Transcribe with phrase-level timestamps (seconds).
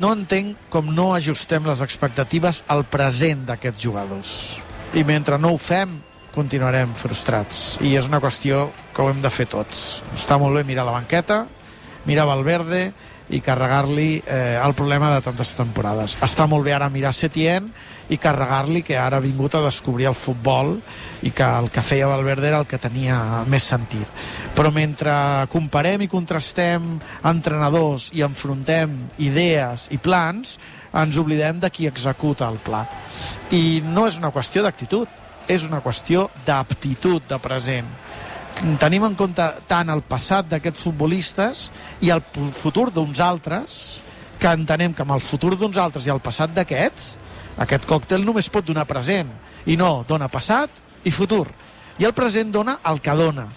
[0.00, 4.32] no entenc com no ajustem les expectatives al present d'aquests jugadors.
[4.96, 5.98] I mentre no ho fem,
[6.32, 7.76] continuarem frustrats.
[7.84, 10.00] I és una qüestió que ho hem de fer tots.
[10.16, 11.44] Està molt bé mirar la banqueta,
[12.08, 12.88] mirar Valverde
[13.30, 16.16] i carregar-li eh, el problema de tantes temporades.
[16.24, 17.68] Està molt bé ara mirar Setién
[18.10, 20.78] i carregar-li que ara ha vingut a descobrir el futbol
[21.22, 24.08] i que el que feia Valverde era el que tenia més sentit.
[24.60, 25.12] Però mentre
[25.48, 28.92] comparem i contrastem entrenadors i enfrontem
[29.24, 30.58] idees i plans,
[31.00, 32.82] ens oblidem de qui executa el pla.
[33.56, 35.08] I no és una qüestió d'actitud,
[35.48, 37.88] és una qüestió d'aptitud de present.
[38.82, 41.62] Tenim en compte tant el passat d'aquests futbolistes
[42.04, 42.20] i el
[42.52, 43.78] futur d'uns altres
[44.36, 47.14] que entenem que amb el futur d'uns altres i el passat d'aquests
[47.64, 49.32] aquest còctel només pot donar present
[49.64, 51.46] i no, dona passat i futur.
[51.96, 53.48] I el present dona el que dona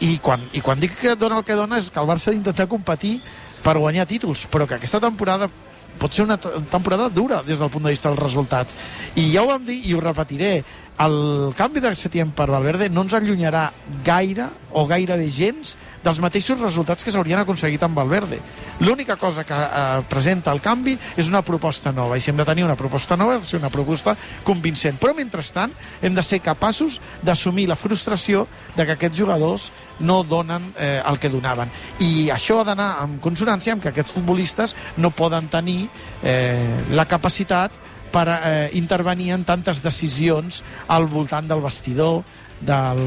[0.00, 2.36] i quan, i quan dic que dona el que dona és que el Barça ha
[2.36, 3.20] d'intentar competir
[3.64, 5.48] per guanyar títols però que aquesta temporada
[5.96, 8.74] pot ser una temporada dura des del punt de vista dels resultats.
[9.16, 10.58] I ja ho vam dir i ho repetiré
[11.00, 13.70] el canvi de Setién per Valverde no ens allunyarà
[14.04, 18.38] gaire o gairebé gens dels mateixos resultats que s'haurien aconseguit amb Valverde.
[18.86, 22.46] L'única cosa que eh, presenta el canvi és una proposta nova i si hem de
[22.46, 24.14] tenir una proposta nova ha de ser una proposta
[24.46, 25.00] convincent.
[25.02, 28.46] Però mentrestant hem de ser capaços d'assumir la frustració
[28.76, 31.72] de que aquests jugadors no donen eh, el que donaven.
[31.98, 35.88] I això ha d'anar en consonància amb que aquests futbolistes no poden tenir
[36.22, 37.74] eh, la capacitat
[38.12, 42.22] per eh, intervenir en tantes decisions al voltant del vestidor,
[42.60, 43.02] del,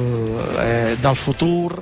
[0.62, 1.80] eh, del futur,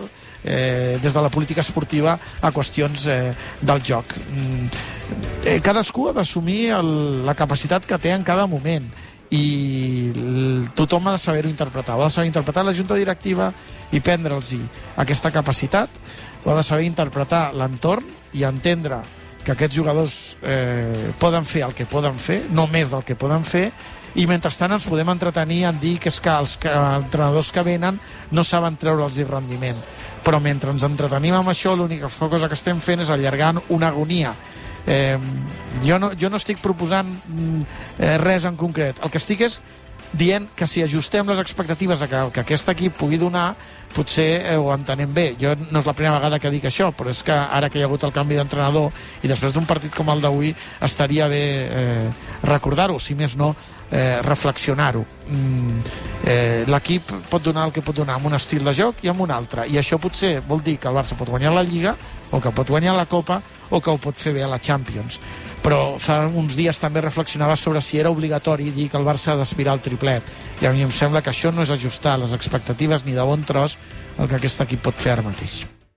[0.48, 4.16] eh, des de la política esportiva a qüestions eh, del joc.
[4.32, 4.70] Mm,
[5.44, 6.72] eh, cadascú ha d'assumir
[7.28, 8.88] la capacitat que té en cada moment
[9.30, 10.12] i
[10.76, 11.98] tothom ha de saber-ho interpretar.
[11.98, 13.52] Ho ha de saber interpretar la junta directiva
[13.92, 14.56] i prendre'ls
[14.96, 15.90] aquesta capacitat,
[16.44, 19.02] ho ha de saber interpretar l'entorn i entendre
[19.48, 23.46] que aquests jugadors eh, poden fer el que poden fer, no més del que poden
[23.48, 23.70] fer,
[24.20, 28.00] i mentrestant ens podem entretenir en dir que és que els que, entrenadors que venen
[28.36, 29.80] no saben treure'ls rendiment.
[30.26, 34.34] Però mentre ens entretenim amb això, l'única cosa que estem fent és allargant una agonia.
[34.88, 35.18] Eh,
[35.84, 37.62] jo, no, jo no estic proposant mm,
[38.00, 39.00] eh, res en concret.
[39.04, 39.62] El que estic és
[40.12, 43.54] dient que si ajustem les expectatives a que, que aquest equip pugui donar,
[43.98, 45.28] potser eh, ho entenem bé.
[45.42, 47.86] Jo no és la primera vegada que dic això, però és que ara que hi
[47.86, 48.94] ha hagut el canvi d'entrenador
[49.26, 50.54] i després d'un partit com el d'avui
[50.86, 52.08] estaria bé eh,
[52.46, 53.56] recordar-ho, si més no,
[53.92, 55.06] eh, reflexionar-ho.
[55.30, 55.80] Mm,
[56.26, 59.22] eh, L'equip pot donar el que pot donar amb un estil de joc i amb
[59.22, 61.96] un altre, i això potser vol dir que el Barça pot guanyar la Lliga,
[62.32, 65.20] o que pot guanyar la Copa, o que ho pot fer bé a la Champions
[65.68, 69.40] però fa uns dies també reflexionava sobre si era obligatori dir que el Barça ha
[69.40, 70.24] d'aspirar al triplet
[70.62, 73.44] i a mi em sembla que això no és ajustar les expectatives ni de bon
[73.44, 73.76] tros
[74.18, 75.66] el que aquest equip pot fer ara mateix.